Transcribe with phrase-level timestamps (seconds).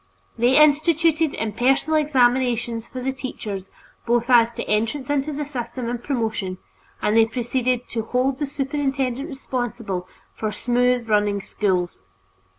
[0.35, 3.69] They instituted impersonal examinations for the teachers
[4.07, 6.57] both as to entrance into the system and promotion,
[7.03, 11.99] and they proceeded "to hold the superintendent responsible" for smooth running schools.